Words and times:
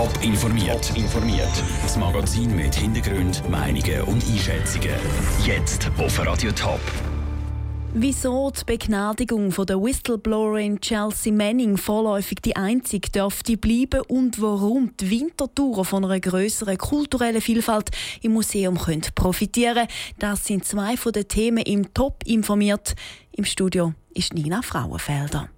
Top 0.00 0.22
informiert. 0.22 0.96
informiert. 0.96 1.62
Das 1.82 1.98
Magazin 1.98 2.56
mit 2.56 2.74
Hintergrund, 2.74 3.46
Meinungen 3.50 4.00
und 4.04 4.24
Einschätzungen. 4.24 4.94
Jetzt 5.44 5.90
auf 5.98 6.26
Radio 6.26 6.50
Top. 6.52 6.80
Wieso 7.92 8.50
die 8.50 8.64
Begnadigung 8.64 9.52
von 9.52 9.66
der 9.66 9.76
Whistleblowerin 9.76 10.80
Chelsea 10.80 11.30
Manning 11.30 11.76
vorläufig 11.76 12.38
die 12.42 12.56
einzige 12.56 13.10
dürfte 13.10 13.58
bleiben 13.58 14.00
und 14.08 14.40
warum 14.40 14.96
die 14.96 15.10
Wintertouren 15.10 15.84
von 15.84 16.06
einer 16.06 16.18
größeren 16.18 16.78
kulturellen 16.78 17.42
Vielfalt 17.42 17.90
im 18.22 18.32
Museum 18.32 18.78
können 18.78 19.02
profitieren 19.14 19.86
das 20.18 20.46
sind 20.46 20.64
zwei 20.64 20.96
von 20.96 21.12
den 21.12 21.28
Themen 21.28 21.64
im 21.64 21.92
Top 21.92 22.22
informiert. 22.24 22.94
Im 23.32 23.44
Studio 23.44 23.92
ist 24.14 24.32
Nina 24.32 24.62
Frauenfelder. 24.62 25.50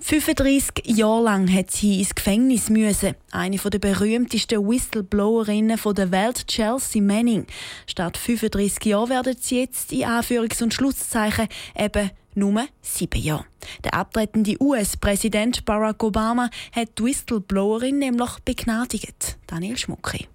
35 0.00 0.96
Jahre 0.96 1.22
lang 1.24 1.52
hat 1.52 1.70
sie 1.70 1.98
ins 1.98 2.14
Gefängnis 2.14 2.70
müssen. 2.70 3.14
Eine 3.32 3.56
der 3.56 3.78
berühmtesten 3.78 4.66
Whistleblowerinnen 4.66 5.78
der 5.96 6.10
Welt, 6.12 6.46
Chelsea 6.46 7.02
Manning. 7.02 7.46
Statt 7.86 8.16
35 8.16 8.84
Jahren 8.84 9.10
werden 9.10 9.36
sie 9.40 9.60
jetzt 9.60 9.92
in 9.92 10.04
Anführungs- 10.04 10.62
und 10.62 10.72
Schlusszeichen 10.72 11.48
eben 11.76 12.10
nur 12.34 12.66
sieben 12.80 13.20
Jahre. 13.20 13.44
Der 13.84 13.94
abtretende 13.94 14.56
US-Präsident 14.60 15.64
Barack 15.64 16.02
Obama 16.02 16.48
hat 16.72 16.98
die 16.98 17.04
Whistleblowerin 17.04 17.98
nämlich 17.98 18.38
begnadigt. 18.44 19.36
Daniel 19.46 19.76
Schmucki. 19.76 20.28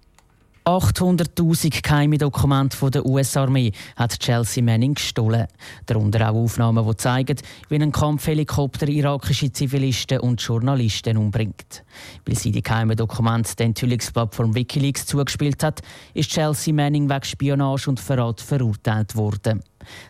800.000 0.66 1.82
geheime 1.82 2.16
Dokumente 2.16 2.90
der 2.90 3.04
US-Armee 3.04 3.72
hat 3.96 4.18
Chelsea 4.18 4.64
Manning 4.64 4.94
gestohlen. 4.94 5.46
Darunter 5.84 6.30
auch 6.30 6.36
Aufnahmen, 6.36 6.86
die 6.88 6.96
zeigen, 6.96 7.36
wie 7.68 7.76
ein 7.76 7.92
Kampfhelikopter 7.92 8.88
irakische 8.88 9.52
Zivilisten 9.52 10.20
und 10.20 10.40
Journalisten 10.40 11.18
umbringt. 11.18 11.84
Weil 12.24 12.36
sie 12.36 12.50
die 12.50 12.62
geheimen 12.62 12.96
Dokumente 12.96 13.54
der 13.56 13.66
Enthüllungsplattform 13.66 14.54
Wikileaks 14.54 15.04
zugespielt 15.04 15.62
hat, 15.62 15.82
ist 16.14 16.30
Chelsea 16.30 16.72
Manning 16.72 17.10
wegen 17.10 17.24
Spionage 17.24 17.90
und 17.90 18.00
Verrat 18.00 18.40
verurteilt 18.40 19.16
worden. 19.16 19.62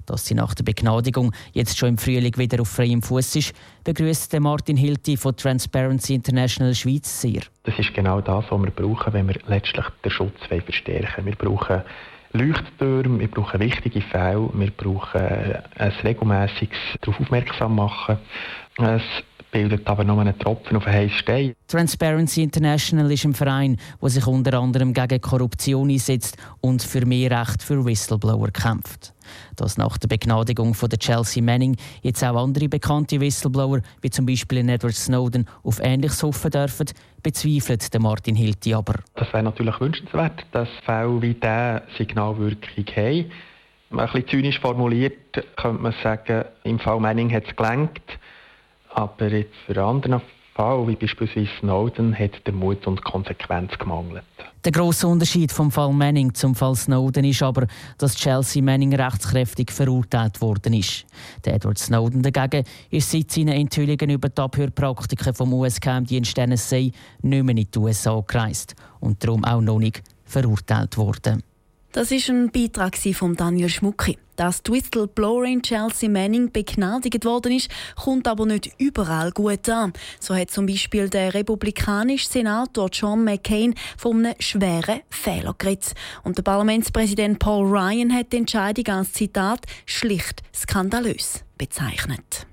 Dass 0.06 0.26
sie 0.26 0.34
nach 0.34 0.54
der 0.54 0.64
Begnadigung 0.64 1.32
jetzt 1.52 1.78
schon 1.78 1.90
im 1.90 1.98
Frühling 1.98 2.36
wieder 2.36 2.60
auf 2.60 2.68
freiem 2.68 3.02
Fuß 3.02 3.36
ist, 3.36 3.54
begrüßt 3.84 4.38
Martin 4.40 4.76
Hilti 4.76 5.16
von 5.16 5.36
Transparency 5.36 6.14
International 6.14 6.74
Schweiz 6.74 7.20
sehr. 7.20 7.42
Das 7.64 7.78
ist 7.78 7.94
genau 7.94 8.20
das, 8.20 8.44
was 8.50 8.62
wir 8.62 8.70
brauchen, 8.70 9.12
wenn 9.12 9.28
wir 9.28 9.38
letztlich 9.46 9.86
den 10.04 10.10
Schutz 10.10 10.38
verstärken 10.46 11.26
Wir 11.26 11.36
brauchen 11.36 11.82
Leuchttürme, 12.32 13.20
wir 13.20 13.30
brauchen 13.30 13.60
wichtige 13.60 14.00
Fälle, 14.00 14.50
wir 14.52 14.70
brauchen 14.72 15.20
ein 15.20 15.92
regelmäßiges 16.02 16.78
darauf 17.00 17.20
aufmerksam 17.20 17.76
machen. 17.76 18.18
Es 18.78 19.02
bildet 19.52 19.86
aber 19.86 20.02
nur 20.02 20.20
einen 20.20 20.36
Tropfen 20.36 20.76
auf 20.76 20.84
einen 20.84 20.96
heißen 20.96 21.18
Stein. 21.18 21.54
Transparency 21.68 22.42
International 22.42 23.12
ist 23.12 23.24
ein 23.24 23.34
Verein, 23.34 23.76
der 24.02 24.10
sich 24.10 24.26
unter 24.26 24.58
anderem 24.58 24.92
gegen 24.92 25.20
Korruption 25.20 25.90
einsetzt 25.90 26.36
und 26.60 26.82
für 26.82 27.06
mehr 27.06 27.30
Recht 27.30 27.62
für 27.62 27.84
Whistleblower 27.84 28.50
kämpft. 28.50 29.14
Dass 29.56 29.76
nach 29.76 29.98
der 29.98 30.08
Begnadigung 30.08 30.74
von 30.74 30.88
der 30.88 30.98
Chelsea 30.98 31.42
Manning 31.42 31.76
jetzt 32.02 32.24
auch 32.24 32.42
andere 32.42 32.68
bekannte 32.68 33.20
Whistleblower, 33.20 33.80
wie 34.02 34.10
zum 34.10 34.26
Beispiel 34.26 34.68
Edward 34.68 34.94
Snowden, 34.94 35.46
auf 35.62 35.80
Ähnliches 35.80 36.22
hoffen 36.22 36.50
dürfen, 36.50 36.86
bezweifelt 37.22 37.92
der 37.92 38.00
Martin 38.00 38.36
Hilti 38.36 38.74
aber. 38.74 38.94
Das 39.14 39.32
wäre 39.32 39.42
natürlich 39.42 39.80
wünschenswert, 39.80 40.44
dass 40.52 40.68
Fälle 40.84 41.22
wie 41.22 41.34
diese 41.34 41.82
Signalwirkung 41.96 42.84
haben. 42.96 43.30
Ein 43.90 44.06
bisschen 44.06 44.28
zynisch 44.28 44.60
formuliert 44.60 45.14
könnte 45.56 45.82
man 45.82 45.94
sagen, 46.02 46.44
im 46.64 46.78
Fall 46.78 47.00
Manning 47.00 47.32
hat 47.32 47.44
es 47.48 47.56
gelangt. 47.56 48.02
Aber 48.90 49.28
jetzt 49.28 49.54
für 49.66 49.82
andere 49.82 50.20
Fall, 50.54 50.86
wie 50.86 50.94
beispielsweise 50.94 51.48
Snowden, 51.58 52.16
hat 52.16 52.46
der 52.46 52.54
Mut 52.54 52.86
und 52.86 53.02
Konsequenz 53.02 53.76
gemangelt. 53.76 54.22
Der 54.64 54.70
grosse 54.70 55.08
Unterschied 55.08 55.50
vom 55.50 55.70
Fall 55.70 55.92
Manning 55.92 56.32
zum 56.32 56.54
Fall 56.54 56.76
Snowden 56.76 57.24
ist 57.24 57.42
aber, 57.42 57.66
dass 57.98 58.14
Chelsea 58.14 58.62
Manning 58.62 58.94
rechtskräftig 58.94 59.72
verurteilt 59.72 60.40
worden 60.40 60.74
ist. 60.74 61.06
Der 61.44 61.54
Edward 61.54 61.78
Snowden 61.78 62.22
dagegen 62.22 62.64
ist 62.90 63.10
seit 63.10 63.32
seinen 63.32 63.48
Enthüllungen 63.48 64.10
über 64.10 64.28
die 64.28 64.40
Abhörpraktiken 64.40 65.34
vom 65.34 65.52
US-Geheimdienst 65.52 66.36
NSA 66.36 66.76
nicht 66.76 66.94
mehr 67.22 67.56
in 67.56 67.66
die 67.70 67.78
USA 67.78 68.22
gereist 68.26 68.74
und 69.00 69.22
darum 69.24 69.44
auch 69.44 69.60
noch 69.60 69.78
nicht 69.80 70.02
verurteilt 70.24 70.96
worden. 70.96 71.42
Das 71.94 72.10
ist 72.10 72.28
ein 72.28 72.50
Beitrag 72.50 72.96
von 72.96 73.36
Daniel 73.36 73.68
Schmucki. 73.68 74.18
Dass 74.34 74.64
die 74.64 74.72
Whistleblowerin 74.72 75.62
Chelsea 75.62 76.08
Manning 76.08 76.50
begnadigt 76.50 77.24
worden 77.24 77.52
ist, 77.52 77.70
kommt 77.94 78.26
aber 78.26 78.46
nicht 78.46 78.72
überall 78.78 79.30
gut 79.30 79.68
an. 79.68 79.92
So 80.18 80.34
hat 80.34 80.50
zum 80.50 80.66
Beispiel 80.66 81.08
der 81.08 81.34
republikanische 81.34 82.28
Senator 82.28 82.88
John 82.92 83.22
McCain 83.22 83.76
von 83.96 84.26
einem 84.26 84.34
schweren 84.40 85.02
Fehler 85.08 85.54
geredet. 85.56 85.94
Und 86.24 86.36
der 86.36 86.42
Parlamentspräsident 86.42 87.38
Paul 87.38 87.64
Ryan 87.64 88.12
hat 88.12 88.32
die 88.32 88.38
Entscheidung 88.38 88.88
als 88.88 89.12
Zitat 89.12 89.64
schlicht 89.86 90.42
skandalös 90.52 91.44
bezeichnet. 91.56 92.48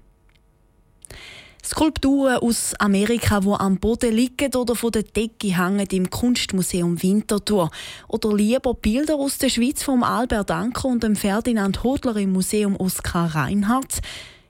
Skulpturen 1.72 2.36
aus 2.40 2.74
Amerika, 2.80 3.40
die 3.40 3.48
am 3.48 3.78
Boden 3.78 4.14
liegen 4.14 4.54
oder 4.56 4.76
von 4.76 4.92
der 4.92 5.04
Decke 5.04 5.58
hängen 5.58 5.88
im 5.92 6.10
Kunstmuseum 6.10 7.02
Winterthur. 7.02 7.72
Oder 8.10 8.36
lieber 8.36 8.74
Bilder 8.74 9.16
aus 9.16 9.38
der 9.38 9.48
Schweiz 9.48 9.82
vom 9.82 10.04
Albert 10.04 10.52
Anker 10.52 10.90
und 10.90 11.02
dem 11.02 11.16
Ferdinand 11.16 11.82
Hodler 11.82 12.18
im 12.18 12.34
Museum 12.34 12.76
Oskar 12.76 13.36
Reinhardt. 13.36 14.02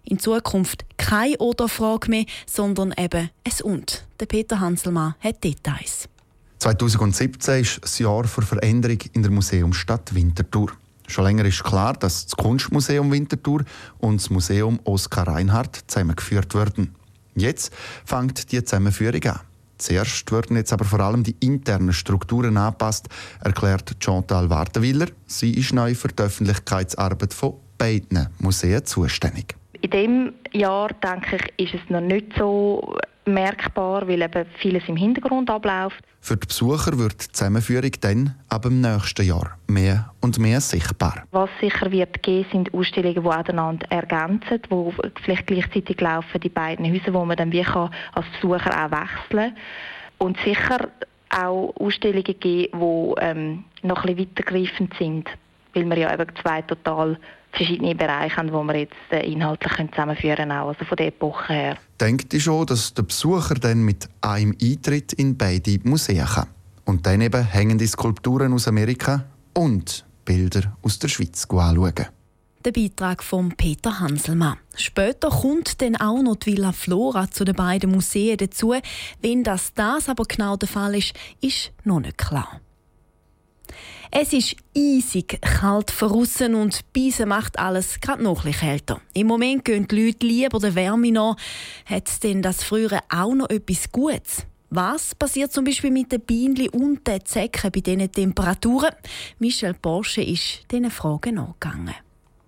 In 0.04 0.18
Zukunft 0.18 0.84
keine 0.98 1.38
Oder-Frage 1.38 2.10
mehr, 2.10 2.26
sondern 2.48 2.92
eben 2.98 3.30
ein 3.44 3.62
Und. 3.64 4.04
Der 4.20 4.26
Peter 4.26 4.60
Hanselmann 4.60 5.14
hat 5.20 5.44
Details. 5.44 6.10
2017 6.58 7.62
ist 7.62 7.84
das 7.84 8.00
Jahr 8.00 8.24
für 8.24 8.42
Veränderung 8.42 8.98
in 9.14 9.22
der 9.22 9.32
Museumsstadt 9.32 10.16
Winterthur. 10.16 10.72
Schon 11.06 11.26
länger 11.26 11.46
ist 11.46 11.64
klar, 11.64 11.94
dass 11.94 12.26
das 12.26 12.36
Kunstmuseum 12.36 13.12
Winterthur 13.12 13.64
und 14.00 14.20
das 14.20 14.32
Museum 14.32 14.80
Oskar 14.86 15.28
Reinhardt 15.28 15.84
zusammengeführt 15.86 16.56
werden. 16.56 16.96
Jetzt 17.36 17.74
fängt 18.06 18.52
die 18.52 18.64
Zusammenführung 18.64 19.24
an. 19.26 19.40
Zuerst 19.78 20.32
werden 20.32 20.58
jetzt 20.58 20.74
aber 20.74 20.86
vor 20.86 21.00
allem 21.00 21.24
die 21.24 21.36
internen 21.40 21.92
Strukturen 21.92 22.56
angepasst, 22.56 23.08
erklärt 23.44 23.96
Chantal 24.00 24.50
Wartenwiller. 24.50 25.08
Sie 25.26 25.54
ist 25.54 25.74
neu 25.74 25.96
für 25.96 26.10
die 26.10 26.22
Öffentlichkeitsarbeit 26.22 27.34
von 27.34 27.56
beiden 27.80 28.28
Museen 28.38 28.86
zuständig. 28.86 29.56
In 29.82 29.90
diesem 29.90 30.34
Jahr, 30.52 30.90
denke 30.90 31.40
ich, 31.58 31.74
ist 31.74 31.82
es 31.82 31.90
noch 31.90 32.02
nicht 32.02 32.28
so 32.38 32.96
merkbar, 33.26 34.08
weil 34.08 34.22
eben 34.22 34.46
vieles 34.58 34.84
im 34.88 34.96
Hintergrund 34.96 35.50
abläuft. 35.50 36.04
Für 36.20 36.38
die 36.38 36.48
Besucher 36.48 36.98
wird 36.98 37.14
die 37.14 37.32
Zusammenführung 37.32 37.92
dann 38.02 38.36
ab 38.50 38.64
dem 38.64 38.82
nächsten 38.82 39.26
Jahr 39.26 39.58
mehr 39.68 40.12
und 40.22 40.40
mehr 40.40 40.62
sichtbar. 40.62 41.24
Was 41.32 41.50
sicher 41.60 41.92
wird 41.92 42.22
geben, 42.22 42.48
sind 42.52 42.74
Ausstellungen, 42.74 43.24
die 43.24 43.30
einander 43.30 43.88
ergänzen, 43.90 44.62
die 44.70 44.94
vielleicht 45.24 45.48
gleichzeitig 45.48 46.00
laufen, 46.00 46.40
die 46.40 46.50
beiden 46.50 46.92
Häuser, 46.92 47.14
wo 47.14 47.26
man 47.26 47.38
dann 47.38 47.52
wie 47.52 47.64
kann 47.64 47.90
als 48.14 48.26
Besucher 48.40 48.86
auch 48.86 48.92
wechseln 48.92 49.56
Und 50.18 50.38
sicher 50.44 50.90
auch 51.30 51.74
Ausstellungen 51.80 52.40
geben, 52.40 52.80
die 52.80 53.14
ähm, 53.22 53.64
noch 53.84 54.04
ein 54.04 54.16
bisschen 54.16 54.30
weitergreifend 54.30 54.94
sind, 55.00 55.30
weil 55.74 55.90
wir 55.90 55.98
ja 55.98 56.14
eben 56.14 56.28
zwei 56.42 56.62
total 56.62 57.18
verschiedene 57.52 57.96
Bereiche 57.96 58.38
haben, 58.38 58.52
wo 58.52 58.64
wir 58.64 58.76
jetzt 58.78 58.96
äh, 59.12 59.26
inhaltlich 59.30 59.74
zusammenführen 59.92 60.38
können, 60.38 60.52
auch 60.52 60.70
also 60.70 60.86
von 60.86 60.98
der 60.98 61.08
Epoche 61.08 61.54
her. 61.54 61.78
Denkt 62.00 62.34
ihr 62.34 62.40
schon, 62.40 62.66
dass 62.66 62.94
der 62.94 63.04
Besucher 63.04 63.56
dann 63.56 63.84
mit 63.84 64.10
einem 64.22 64.56
Eintritt 64.62 65.14
in 65.14 65.38
beide 65.38 65.80
Museen 65.84 66.26
kann? 66.26 66.48
Und 66.86 67.06
dann 67.06 67.22
eben 67.22 67.44
hängende 67.44 67.88
Skulpturen 67.88 68.54
aus 68.54 68.68
Amerika 68.68 69.24
und 69.54 70.06
Bilder 70.26 70.76
aus 70.82 71.00
der 71.00 71.08
Schweiz 71.10 71.46
anschauen. 71.50 72.08
Der 72.64 72.72
Beitrag 72.72 73.24
von 73.24 73.52
Peter 73.54 74.00
Hanselmann. 74.00 74.58
Später 74.76 75.30
kommt 75.30 75.82
dann 75.82 75.96
auch 75.96 76.22
noch 76.22 76.36
die 76.36 76.54
Villa 76.54 76.72
Flora 76.72 77.30
zu 77.30 77.44
den 77.44 77.56
beiden 77.56 77.92
Museen 77.92 78.38
dazu. 78.38 78.76
Wenn 79.20 79.44
das, 79.44 79.74
das 79.74 80.10
aber 80.10 80.26
genau 80.26 80.58
der 80.58 80.70
Fall 80.70 80.96
ist, 80.96 81.14
ist 81.42 81.72
noch 81.86 82.00
nicht 82.00 82.20
klar. 82.20 82.62
Es 84.12 84.34
ist 84.34 84.56
eisig 84.76 85.42
kalt 85.42 85.92
verrissen 85.92 86.56
und 86.56 86.82
Beise 86.94 87.26
macht 87.26 87.58
alles 87.60 88.00
gerade 88.00 88.24
noch 88.24 88.46
ein 88.46 88.52
kälter. 88.52 89.02
Im 89.14 89.28
Moment 89.28 89.66
gehen 89.66 89.88
die 89.88 90.06
Leute 90.08 90.26
lieber 90.26 90.60
der 90.60 90.76
Wärme 90.76 91.12
nach. 91.12 91.38
Hat 91.86 92.24
denn 92.24 92.42
das 92.42 92.64
früher 92.64 93.00
auch 93.10 93.34
noch 93.34 93.50
etwas 93.50 93.92
Gutes? 93.92 94.46
Was 94.70 95.16
passiert 95.16 95.52
zum 95.52 95.66
Beispiel 95.66 95.92
mit 95.92 96.12
den 96.14 96.22
Bienen 96.22 96.70
und 96.70 97.06
den 97.06 97.26
Zecken 97.26 97.72
bei 97.72 97.82
diesen 97.82 98.12
Temperaturen? 98.12 98.96
Michel 99.40 99.74
Porsche 99.74 100.22
ist 100.22 100.62
diesen 100.72 100.90
Fragen 100.90 101.36
nachgegangen. 101.36 101.96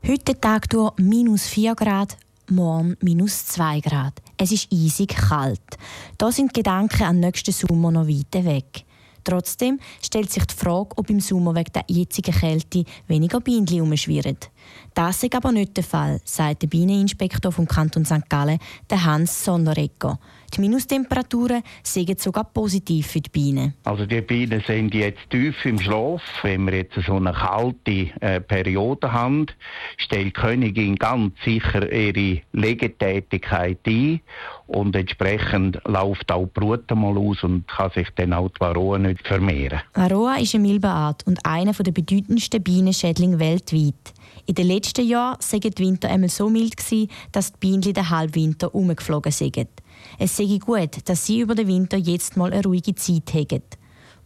Heute 0.08 0.40
Tag 0.40 0.70
durch 0.70 0.94
minus 0.98 1.48
4 1.48 1.75
Grad, 1.75 2.18
morgen 2.50 2.96
minus 3.02 3.48
2 3.48 3.81
Grad. 3.81 4.22
Es 4.38 4.52
ist 4.52 4.72
eisig 4.72 5.16
kalt. 5.16 5.78
Da 6.18 6.31
sind 6.31 6.56
die 6.56 6.60
Gedanken 6.60 7.04
an 7.04 7.18
den 7.18 7.28
nächsten 7.28 7.52
Sommer 7.52 7.92
noch 7.92 8.08
weit 8.08 8.46
weg. 8.46 8.86
Trotzdem 9.24 9.80
stellt 10.02 10.31
sich 10.31 10.46
die 10.46 10.56
Frage, 10.56 10.90
ob 10.98 11.10
im 11.10 11.20
Sommer 11.20 11.56
wegen 11.56 11.72
der 11.74 11.86
jetzigen 11.88 12.34
Kälte 12.34 12.84
weniger 13.08 13.40
Bienen 13.40 13.68
herumschwirren. 13.68 14.38
Das 14.94 15.24
ist 15.24 15.36
aber 15.36 15.51
nicht 15.51 15.75
der 15.75 15.83
Fall, 15.83 16.21
sagt 16.24 16.62
der 16.62 16.68
Bieneninspektor 16.68 17.51
vom 17.51 17.68
Kanton 17.68 18.06
St. 18.06 18.30
Gallen, 18.30 18.60
Hans 18.92 19.44
Sonneregger. 19.44 20.19
Die 20.56 20.62
Minustemperaturen 20.62 21.63
sind 21.81 22.19
sogar 22.19 22.44
positiv 22.44 23.07
für 23.07 23.21
die 23.21 23.30
Bienen. 23.30 23.74
Also 23.86 24.06
die 24.06 24.21
Bienen 24.21 24.62
sind 24.68 24.94
jetzt 24.94 25.27
tief 25.31 25.65
im 25.65 25.80
Schlaf. 25.80 26.21
Wenn 26.44 26.68
wir 26.68 26.75
jetzt 26.75 26.94
so 27.07 27.15
eine 27.15 27.33
kalte 27.33 28.12
äh, 28.21 28.39
Periode 28.39 29.12
haben, 29.12 29.48
stellt 29.98 30.27
die 30.27 30.31
Königin 30.31 30.95
ganz 30.98 31.33
sicher 31.44 31.92
ihre 31.92 32.42
Legetätigkeit 32.51 33.80
ein 33.88 34.21
und 34.68 34.95
entsprechend 34.95 35.80
läuft 35.86 36.31
auch 36.31 36.45
die 36.45 36.60
Brut 36.60 36.89
mal 36.92 37.18
aus 37.18 37.44
und 37.44 37.68
kann 37.68 37.89
sich 37.92 38.10
dann 38.15 38.33
auch 38.33 38.50
die 38.50 38.60
Varroa 38.60 39.00
nicht 39.00 39.27
vermehren. 39.27 39.81
Varroa 39.95 40.36
ist 40.36 40.54
eine 40.54 40.68
Milbenart 40.68 41.25
und 41.25 41.44
einer 41.45 41.74
der 41.74 41.92
bedeutendsten 41.92 42.62
Bienenschädlinge 42.62 43.39
weltweit. 43.39 44.13
In 44.45 44.56
den 44.56 44.68
letzten 44.68 45.07
Jahren 45.07 45.38
waren 45.39 45.62
die 45.62 45.83
Winter 45.83 46.09
einmal 46.09 46.30
so 46.30 46.50
mild, 46.50 46.75
dass 47.31 47.53
die 47.53 47.57
Bienen 47.59 47.81
den 47.81 48.09
Halbwinter 48.09 48.74
umgeflogen 48.74 49.31
sind. 49.31 49.68
Es 50.19 50.35
sei 50.38 50.57
gut, 50.57 50.97
dass 51.06 51.25
sie 51.25 51.41
über 51.41 51.56
den 51.56 51.68
Winter 51.68 51.97
jetzt 51.97 52.38
mal 52.38 52.51
eine 52.51 52.63
ruhige 52.63 52.95
Zeit 52.95 53.33
haben. 53.33 53.62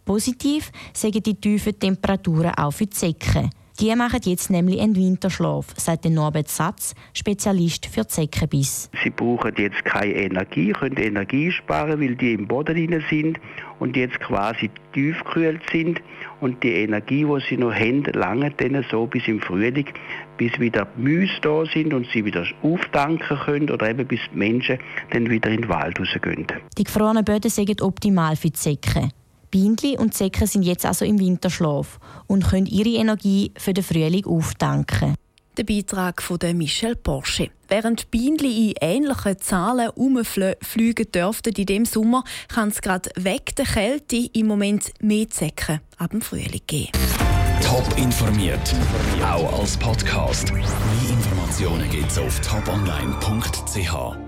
Positiv 0.05 0.71
sagen 0.93 1.21
die 1.21 1.35
tiefen 1.35 1.77
Temperaturen 1.77 2.53
auch 2.55 2.71
für 2.71 2.87
die 2.87 2.95
Säcke. 2.95 3.49
Die 3.79 3.95
machen 3.95 4.21
jetzt 4.23 4.49
nämlich 4.49 4.81
einen 4.81 4.95
Winterschlaf, 4.95 5.67
sagt 5.77 6.05
Norbert 6.05 6.47
Satz, 6.47 6.95
Spezialist 7.13 7.85
für 7.85 8.07
Zeckenbiss. 8.07 8.89
Sie 9.03 9.11
brauchen 9.11 9.53
jetzt 9.55 9.85
keine 9.85 10.15
Energie, 10.15 10.71
können 10.71 10.97
Energie 10.97 11.51
sparen, 11.51 12.01
weil 12.01 12.15
die 12.15 12.33
im 12.33 12.47
Boden 12.47 13.03
sind 13.07 13.39
und 13.77 13.95
jetzt 13.95 14.19
quasi 14.19 14.71
tiefgekühlt 14.93 15.61
sind. 15.71 16.01
Und 16.39 16.61
die 16.63 16.73
Energie, 16.73 17.25
die 17.25 17.45
sie 17.49 17.57
noch 17.57 17.73
haben, 17.73 18.03
lange 18.13 18.51
dann 18.51 18.85
so 18.91 19.07
bis 19.07 19.27
im 19.27 19.41
Frühling, 19.41 19.87
bis 20.37 20.59
wieder 20.59 20.87
Müsse 20.95 21.39
da 21.41 21.65
sind 21.65 21.93
und 21.93 22.07
sie 22.13 22.23
wieder 22.25 22.45
auftanken 22.61 23.37
können 23.37 23.69
oder 23.69 23.89
eben 23.89 24.07
bis 24.07 24.19
die 24.31 24.37
Menschen 24.37 24.77
dann 25.11 25.29
wieder 25.29 25.49
in 25.49 25.61
den 25.61 25.69
Wald 25.69 25.99
rausgehen. 25.99 26.45
Die 26.77 26.83
gefrorenen 26.83 27.25
Böden 27.25 27.49
sind 27.49 27.81
optimal 27.81 28.35
für 28.35 28.49
die 28.49 28.57
Säcke. 28.57 29.09
Bienen 29.49 29.97
und 29.97 30.13
Säcke 30.13 30.45
sind 30.45 30.63
jetzt 30.63 30.85
also 30.85 31.05
im 31.05 31.19
Winterschlaf 31.19 31.99
und 32.27 32.45
können 32.45 32.65
ihre 32.65 32.99
Energie 33.01 33.51
für 33.57 33.73
den 33.73 33.83
Frühling 33.83 34.25
auftanken. 34.25 35.15
Der 35.57 35.63
Beitrag 35.63 36.21
von 36.21 36.37
Michel 36.53 36.95
Porsche. 36.95 37.49
Während 37.67 38.11
Bienen 38.11 38.37
in 38.45 38.75
ähnlichen 38.79 39.39
Zahlen 39.39 39.89
umfliegen 39.89 41.11
dürften 41.11 41.53
in 41.55 41.65
diesem 41.65 41.85
Sommer, 41.85 42.23
kann 42.47 42.69
es 42.69 42.79
gerade 42.79 43.09
weg 43.15 43.55
der 43.55 43.65
Kälte 43.65 44.29
im 44.33 44.45
Moment 44.45 44.91
mehr 45.01 45.25
Säcke 45.31 45.81
ab 45.97 46.11
dem 46.11 46.21
Frühling 46.21 46.61
geben. 46.67 46.91
Top 47.63 47.97
informiert, 47.97 48.75
auch 49.23 49.59
als 49.59 49.75
Podcast. 49.77 50.53
Mehr 50.53 50.63
Informationen 51.09 51.89
gibt 51.89 52.11
es 52.11 52.19
auf 52.19 52.39
toponline.ch. 52.41 54.26